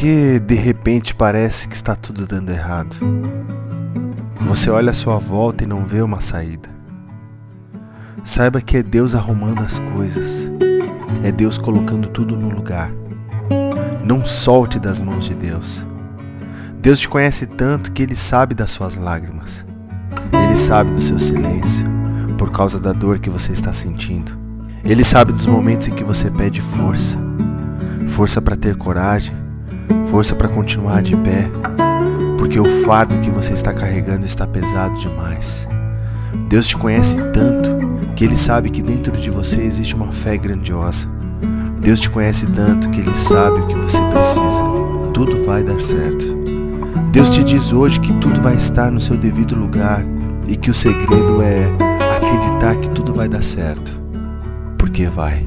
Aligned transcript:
que 0.00 0.40
de 0.40 0.54
repente 0.54 1.14
parece 1.14 1.68
que 1.68 1.74
está 1.74 1.94
tudo 1.94 2.26
dando 2.26 2.48
errado? 2.48 2.96
Você 4.46 4.70
olha 4.70 4.92
à 4.92 4.94
sua 4.94 5.18
volta 5.18 5.62
e 5.62 5.66
não 5.66 5.84
vê 5.84 6.00
uma 6.00 6.22
saída. 6.22 6.70
Saiba 8.24 8.62
que 8.62 8.78
é 8.78 8.82
Deus 8.82 9.14
arrumando 9.14 9.60
as 9.60 9.78
coisas, 9.78 10.50
é 11.22 11.30
Deus 11.30 11.58
colocando 11.58 12.08
tudo 12.08 12.34
no 12.34 12.48
lugar. 12.48 12.90
Não 14.02 14.24
solte 14.24 14.78
das 14.78 14.98
mãos 15.00 15.26
de 15.26 15.34
Deus. 15.34 15.84
Deus 16.80 17.00
te 17.00 17.06
conhece 17.06 17.44
tanto 17.46 17.92
que 17.92 18.02
Ele 18.02 18.16
sabe 18.16 18.54
das 18.54 18.70
suas 18.70 18.96
lágrimas, 18.96 19.66
Ele 20.32 20.56
sabe 20.56 20.92
do 20.92 21.00
seu 21.00 21.18
silêncio 21.18 21.86
por 22.38 22.50
causa 22.50 22.80
da 22.80 22.94
dor 22.94 23.18
que 23.18 23.28
você 23.28 23.52
está 23.52 23.74
sentindo. 23.74 24.32
Ele 24.82 25.04
sabe 25.04 25.30
dos 25.30 25.44
momentos 25.44 25.88
em 25.88 25.94
que 25.94 26.04
você 26.04 26.30
pede 26.30 26.62
força, 26.62 27.18
força 28.08 28.40
para 28.40 28.56
ter 28.56 28.76
coragem, 28.76 29.39
força 30.06 30.34
para 30.34 30.48
continuar 30.48 31.02
de 31.02 31.16
pé, 31.16 31.50
porque 32.38 32.58
o 32.58 32.84
fardo 32.84 33.18
que 33.18 33.30
você 33.30 33.52
está 33.52 33.72
carregando 33.72 34.26
está 34.26 34.46
pesado 34.46 34.98
demais. 34.98 35.68
Deus 36.48 36.66
te 36.66 36.76
conhece 36.76 37.16
tanto 37.32 37.70
que 38.14 38.24
Ele 38.24 38.36
sabe 38.36 38.70
que 38.70 38.82
dentro 38.82 39.12
de 39.12 39.30
você 39.30 39.62
existe 39.62 39.94
uma 39.94 40.12
fé 40.12 40.36
grandiosa. 40.36 41.06
Deus 41.80 42.00
te 42.00 42.10
conhece 42.10 42.46
tanto 42.46 42.90
que 42.90 43.00
Ele 43.00 43.14
sabe 43.14 43.60
o 43.60 43.66
que 43.66 43.74
você 43.74 44.00
precisa. 44.02 44.62
Tudo 45.14 45.44
vai 45.44 45.62
dar 45.62 45.80
certo. 45.80 46.38
Deus 47.12 47.30
te 47.30 47.42
diz 47.42 47.72
hoje 47.72 47.98
que 47.98 48.12
tudo 48.14 48.40
vai 48.40 48.54
estar 48.54 48.90
no 48.90 49.00
seu 49.00 49.16
devido 49.16 49.56
lugar 49.56 50.04
e 50.46 50.56
que 50.56 50.70
o 50.70 50.74
segredo 50.74 51.42
é 51.42 51.64
acreditar 52.16 52.76
que 52.76 52.90
tudo 52.90 53.14
vai 53.14 53.28
dar 53.28 53.42
certo. 53.42 54.00
Porque 54.76 55.06
vai. 55.06 55.44